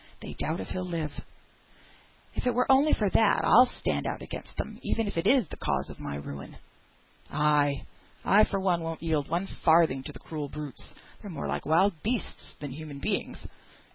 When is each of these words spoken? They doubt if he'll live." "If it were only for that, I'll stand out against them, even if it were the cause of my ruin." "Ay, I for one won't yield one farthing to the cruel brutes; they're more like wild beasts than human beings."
They 0.19 0.33
doubt 0.33 0.59
if 0.59 0.69
he'll 0.69 0.83
live." 0.87 1.11
"If 2.33 2.47
it 2.47 2.55
were 2.55 2.65
only 2.71 2.91
for 2.93 3.07
that, 3.11 3.45
I'll 3.45 3.67
stand 3.67 4.07
out 4.07 4.23
against 4.23 4.57
them, 4.57 4.79
even 4.81 5.05
if 5.05 5.15
it 5.15 5.27
were 5.27 5.41
the 5.43 5.57
cause 5.57 5.91
of 5.91 5.99
my 5.99 6.15
ruin." 6.15 6.57
"Ay, 7.29 7.85
I 8.25 8.45
for 8.45 8.59
one 8.59 8.81
won't 8.81 9.03
yield 9.03 9.29
one 9.29 9.45
farthing 9.63 10.01
to 10.01 10.11
the 10.11 10.17
cruel 10.17 10.49
brutes; 10.49 10.95
they're 11.21 11.29
more 11.29 11.45
like 11.45 11.67
wild 11.67 12.01
beasts 12.01 12.55
than 12.59 12.71
human 12.71 12.97
beings." 12.97 13.45